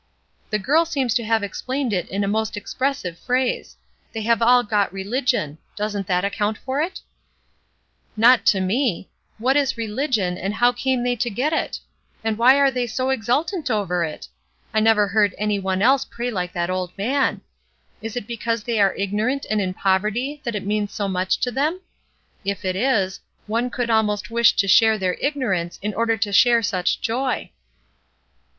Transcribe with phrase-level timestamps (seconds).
[0.49, 3.77] "The girl seems to have explained it in a most expressive phrase;
[4.13, 7.01] they have all 'got religion.' Does not that account for it?"
[8.17, 9.09] MELINDY 203 ''Not to me.
[9.37, 11.79] What is religion, and how came they to get it?
[12.23, 14.27] And why are they so exultant over it?
[14.73, 17.41] I never heard any one else pray Hke that old man.
[18.01, 21.51] Is it because they are ignorant and in poverty that it means so much to
[21.51, 21.79] them?
[22.43, 26.63] If it is, one could almost wish to share their ignorance in order to share
[26.63, 27.51] such joy."